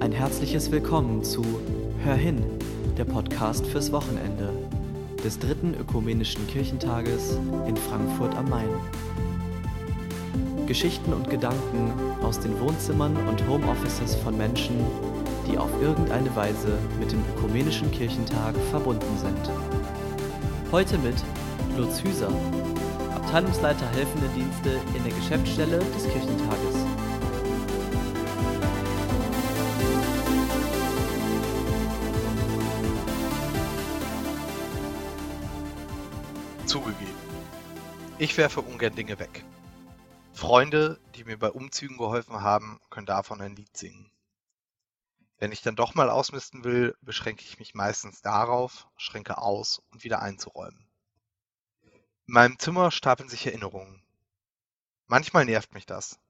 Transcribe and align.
Ein 0.00 0.12
herzliches 0.12 0.70
Willkommen 0.70 1.22
zu 1.22 1.44
Hör 2.02 2.14
hin, 2.14 2.42
der 2.96 3.04
Podcast 3.04 3.66
fürs 3.66 3.92
Wochenende 3.92 4.50
des 5.22 5.38
dritten 5.38 5.74
ökumenischen 5.74 6.46
Kirchentages 6.46 7.38
in 7.68 7.76
Frankfurt 7.76 8.34
am 8.34 8.48
Main. 8.48 8.70
Geschichten 10.66 11.12
und 11.12 11.28
Gedanken 11.28 11.92
aus 12.22 12.40
den 12.40 12.58
Wohnzimmern 12.60 13.14
und 13.28 13.46
Homeoffices 13.46 14.14
von 14.14 14.38
Menschen, 14.38 14.74
die 15.46 15.58
auf 15.58 15.70
irgendeine 15.82 16.34
Weise 16.34 16.78
mit 16.98 17.12
dem 17.12 17.22
ökumenischen 17.36 17.90
Kirchentag 17.90 18.54
verbunden 18.70 19.18
sind. 19.18 19.50
Heute 20.72 20.96
mit 20.96 21.16
Lutz 21.76 22.02
Hüser, 22.02 22.32
Abteilungsleiter 23.16 23.86
Helfende 23.90 24.28
Dienste 24.34 24.70
in 24.96 25.04
der 25.04 25.12
Geschäftsstelle 25.12 25.78
des 25.78 26.04
Kirchentages. 26.04 26.89
Zugegeben. 36.70 37.12
Ich 38.20 38.36
werfe 38.36 38.60
ungern 38.60 38.94
Dinge 38.94 39.18
weg. 39.18 39.44
Freunde, 40.32 41.00
die 41.16 41.24
mir 41.24 41.36
bei 41.36 41.50
Umzügen 41.50 41.96
geholfen 41.96 42.42
haben, 42.42 42.78
können 42.90 43.06
davon 43.06 43.40
ein 43.40 43.56
Lied 43.56 43.76
singen. 43.76 44.12
Wenn 45.38 45.50
ich 45.50 45.62
dann 45.62 45.74
doch 45.74 45.96
mal 45.96 46.08
ausmisten 46.08 46.62
will, 46.62 46.96
beschränke 47.00 47.42
ich 47.42 47.58
mich 47.58 47.74
meistens 47.74 48.22
darauf, 48.22 48.86
Schränke 48.96 49.38
aus 49.38 49.82
und 49.90 50.04
wieder 50.04 50.22
einzuräumen. 50.22 50.88
In 52.28 52.34
meinem 52.34 52.56
Zimmer 52.60 52.92
stapeln 52.92 53.28
sich 53.28 53.44
Erinnerungen. 53.46 54.04
Manchmal 55.08 55.46
nervt 55.46 55.74
mich 55.74 55.86
das. 55.86 56.20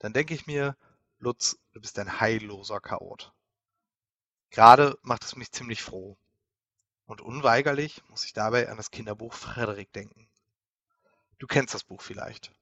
Dann 0.00 0.12
denke 0.12 0.34
ich 0.34 0.48
mir, 0.48 0.76
Lutz, 1.20 1.56
du 1.72 1.80
bist 1.80 2.00
ein 2.00 2.18
heilloser 2.18 2.80
Chaot. 2.80 3.32
Gerade 4.50 4.98
macht 5.02 5.22
es 5.22 5.36
mich 5.36 5.52
ziemlich 5.52 5.84
froh. 5.84 6.18
Und 7.06 7.20
unweigerlich 7.20 8.02
muss 8.08 8.24
ich 8.24 8.32
dabei 8.32 8.68
an 8.68 8.76
das 8.76 8.90
Kinderbuch 8.90 9.34
Frederik 9.34 9.92
denken. 9.92 10.28
Du 11.38 11.46
kennst 11.46 11.74
das 11.74 11.84
Buch 11.84 12.00
vielleicht. 12.00 12.52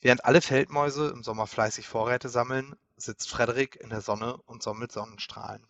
Während 0.00 0.24
alle 0.24 0.40
Feldmäuse 0.40 1.10
im 1.10 1.24
Sommer 1.24 1.46
fleißig 1.46 1.88
Vorräte 1.88 2.28
sammeln, 2.28 2.76
sitzt 2.96 3.28
Frederik 3.28 3.76
in 3.76 3.90
der 3.90 4.00
Sonne 4.00 4.36
und 4.42 4.62
sammelt 4.62 4.92
Sonnenstrahlen. 4.92 5.66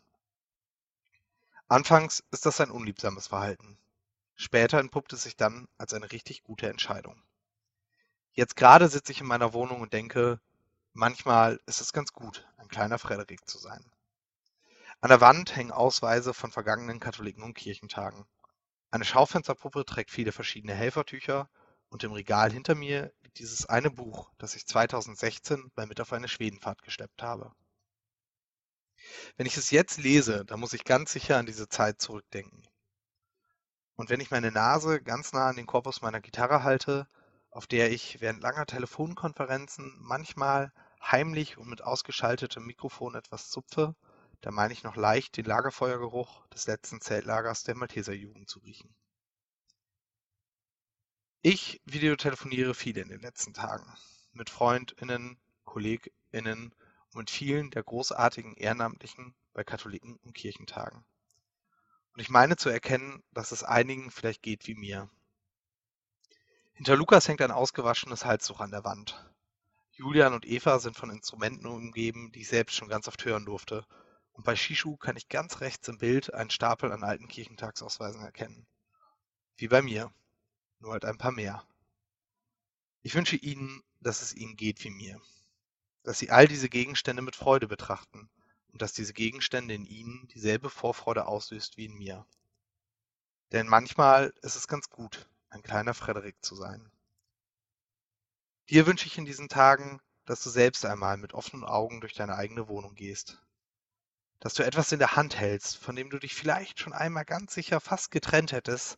Anfangs 1.68 2.22
ist 2.30 2.44
das 2.46 2.60
ein 2.60 2.70
unliebsames 2.70 3.28
Verhalten. 3.28 3.78
Später 4.34 4.78
entpuppt 4.78 5.12
es 5.14 5.22
sich 5.22 5.36
dann 5.36 5.66
als 5.78 5.94
eine 5.94 6.12
richtig 6.12 6.42
gute 6.42 6.68
Entscheidung. 6.68 7.22
Jetzt 8.32 8.56
gerade 8.56 8.88
sitze 8.88 9.12
ich 9.12 9.20
in 9.20 9.26
meiner 9.26 9.52
Wohnung 9.52 9.80
und 9.80 9.92
denke, 9.92 10.40
manchmal 10.92 11.60
ist 11.66 11.80
es 11.80 11.92
ganz 11.92 12.12
gut, 12.12 12.46
ein 12.56 12.68
kleiner 12.68 12.98
Frederik 12.98 13.48
zu 13.48 13.58
sein. 13.58 13.84
An 15.00 15.10
der 15.10 15.20
Wand 15.20 15.54
hängen 15.54 15.70
Ausweise 15.70 16.34
von 16.34 16.50
vergangenen 16.50 16.98
Katholiken 16.98 17.44
und 17.44 17.54
Kirchentagen. 17.54 18.26
Eine 18.90 19.04
Schaufensterpuppe 19.04 19.84
trägt 19.84 20.10
viele 20.10 20.32
verschiedene 20.32 20.74
Helfertücher 20.74 21.48
und 21.88 22.02
im 22.02 22.10
Regal 22.10 22.50
hinter 22.50 22.74
mir 22.74 23.12
liegt 23.22 23.38
dieses 23.38 23.66
eine 23.66 23.92
Buch, 23.92 24.28
das 24.38 24.56
ich 24.56 24.66
2016 24.66 25.70
bei 25.76 25.86
mit 25.86 26.00
auf 26.00 26.12
eine 26.12 26.26
Schwedenfahrt 26.26 26.82
geschleppt 26.82 27.22
habe. 27.22 27.52
Wenn 29.36 29.46
ich 29.46 29.56
es 29.56 29.70
jetzt 29.70 29.98
lese, 29.98 30.44
dann 30.44 30.58
muss 30.58 30.72
ich 30.72 30.82
ganz 30.82 31.12
sicher 31.12 31.36
an 31.36 31.46
diese 31.46 31.68
Zeit 31.68 32.00
zurückdenken. 32.00 32.66
Und 33.94 34.10
wenn 34.10 34.18
ich 34.18 34.32
meine 34.32 34.50
Nase 34.50 35.00
ganz 35.00 35.32
nah 35.32 35.48
an 35.48 35.56
den 35.56 35.66
Korpus 35.66 36.02
meiner 36.02 36.20
Gitarre 36.20 36.64
halte, 36.64 37.06
auf 37.50 37.68
der 37.68 37.92
ich 37.92 38.20
während 38.20 38.42
langer 38.42 38.66
Telefonkonferenzen 38.66 39.96
manchmal 40.00 40.72
heimlich 41.00 41.56
und 41.56 41.68
mit 41.68 41.82
ausgeschaltetem 41.82 42.66
Mikrofon 42.66 43.14
etwas 43.14 43.48
zupfe, 43.48 43.94
da 44.40 44.52
meine 44.52 44.72
ich 44.72 44.84
noch 44.84 44.96
leicht 44.96 45.36
den 45.36 45.46
Lagerfeuergeruch 45.46 46.46
des 46.48 46.66
letzten 46.66 47.00
Zeltlagers 47.00 47.64
der 47.64 47.74
Malteserjugend 47.74 48.48
zu 48.48 48.60
riechen. 48.60 48.94
Ich 51.42 51.80
videotelefoniere 51.84 52.74
viel 52.74 52.98
in 52.98 53.08
den 53.08 53.20
letzten 53.20 53.54
Tagen. 53.54 53.92
Mit 54.32 54.50
FreundInnen, 54.50 55.38
KollegInnen 55.64 56.74
und 57.12 57.16
mit 57.16 57.30
vielen 57.30 57.70
der 57.70 57.82
großartigen 57.82 58.54
Ehrenamtlichen 58.54 59.34
bei 59.54 59.64
Katholiken 59.64 60.16
und 60.16 60.34
Kirchentagen. 60.34 61.04
Und 62.12 62.20
ich 62.20 62.28
meine 62.28 62.56
zu 62.56 62.68
erkennen, 62.68 63.22
dass 63.32 63.50
es 63.50 63.64
einigen 63.64 64.10
vielleicht 64.10 64.42
geht 64.42 64.66
wie 64.66 64.74
mir. 64.74 65.10
Hinter 66.74 66.96
Lukas 66.96 67.26
hängt 67.26 67.40
ein 67.40 67.50
ausgewaschenes 67.50 68.24
Halstuch 68.24 68.60
an 68.60 68.70
der 68.70 68.84
Wand. 68.84 69.24
Julian 69.92 70.32
und 70.32 70.46
Eva 70.46 70.78
sind 70.78 70.96
von 70.96 71.10
Instrumenten 71.10 71.66
umgeben, 71.66 72.30
die 72.30 72.42
ich 72.42 72.48
selbst 72.48 72.76
schon 72.76 72.88
ganz 72.88 73.08
oft 73.08 73.24
hören 73.24 73.44
durfte 73.44 73.84
und 74.38 74.44
bei 74.44 74.54
Shishu 74.54 74.96
kann 74.96 75.16
ich 75.16 75.28
ganz 75.28 75.60
rechts 75.60 75.88
im 75.88 75.98
Bild 75.98 76.32
einen 76.32 76.50
Stapel 76.50 76.92
an 76.92 77.02
alten 77.02 77.26
Kirchentagsausweisen 77.26 78.22
erkennen. 78.22 78.68
Wie 79.56 79.66
bei 79.66 79.82
mir, 79.82 80.12
nur 80.78 80.92
halt 80.92 81.04
ein 81.04 81.18
paar 81.18 81.32
mehr. 81.32 81.66
Ich 83.02 83.16
wünsche 83.16 83.34
Ihnen, 83.34 83.82
dass 83.98 84.22
es 84.22 84.32
Ihnen 84.32 84.54
geht 84.54 84.84
wie 84.84 84.90
mir. 84.90 85.20
Dass 86.04 86.20
Sie 86.20 86.30
all 86.30 86.46
diese 86.46 86.68
Gegenstände 86.68 87.20
mit 87.20 87.34
Freude 87.34 87.66
betrachten 87.66 88.30
und 88.68 88.80
dass 88.80 88.92
diese 88.92 89.12
Gegenstände 89.12 89.74
in 89.74 89.84
Ihnen 89.84 90.28
dieselbe 90.28 90.70
Vorfreude 90.70 91.26
auslöst 91.26 91.76
wie 91.76 91.86
in 91.86 91.94
mir. 91.94 92.24
Denn 93.50 93.66
manchmal 93.66 94.32
ist 94.42 94.54
es 94.54 94.68
ganz 94.68 94.88
gut, 94.88 95.28
ein 95.50 95.64
kleiner 95.64 95.94
Frederik 95.94 96.36
zu 96.42 96.54
sein. 96.54 96.92
Dir 98.70 98.86
wünsche 98.86 99.06
ich 99.06 99.18
in 99.18 99.24
diesen 99.24 99.48
Tagen, 99.48 100.00
dass 100.26 100.44
du 100.44 100.50
selbst 100.50 100.86
einmal 100.86 101.16
mit 101.16 101.34
offenen 101.34 101.64
Augen 101.64 102.00
durch 102.00 102.14
deine 102.14 102.36
eigene 102.36 102.68
Wohnung 102.68 102.94
gehst 102.94 103.42
dass 104.40 104.54
du 104.54 104.62
etwas 104.62 104.92
in 104.92 104.98
der 104.98 105.16
Hand 105.16 105.38
hältst, 105.38 105.76
von 105.78 105.96
dem 105.96 106.10
du 106.10 106.18
dich 106.18 106.34
vielleicht 106.34 106.80
schon 106.80 106.92
einmal 106.92 107.24
ganz 107.24 107.54
sicher 107.54 107.80
fast 107.80 108.10
getrennt 108.10 108.52
hättest 108.52 108.96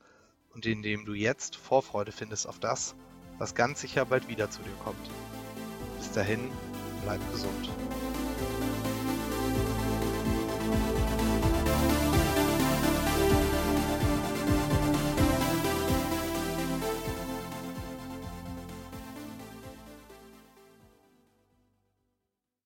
und 0.55 0.67
in 0.67 0.83
dem 0.83 1.05
du 1.05 1.15
jetzt 1.15 1.57
Vorfreude 1.57 2.13
findest 2.13 2.47
auf 2.47 2.59
das, 2.59 2.95
was 3.39 3.55
ganz 3.55 3.81
sicher 3.81 4.05
bald 4.05 4.29
wieder 4.29 4.51
zu 4.51 4.63
dir 4.63 4.75
kommt. 4.85 5.11
Bis 5.99 6.13
dahin, 6.13 6.51
bleib 7.03 7.21
gesund. 7.33 7.71